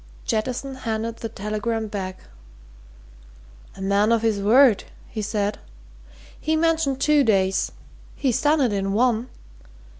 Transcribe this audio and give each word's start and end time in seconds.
Jettison 0.25 0.73
handed 0.77 1.17
the 1.17 1.29
telegram 1.29 1.85
back. 1.87 2.21
"A 3.75 3.81
man 3.83 4.11
of 4.11 4.23
his 4.23 4.39
word!" 4.41 4.85
he 5.07 5.21
said. 5.21 5.59
"He 6.39 6.55
mentioned 6.55 6.99
two 6.99 7.23
days 7.23 7.71
he's 8.15 8.41
done 8.41 8.61
it 8.61 8.73
in 8.73 8.93
one! 8.93 9.29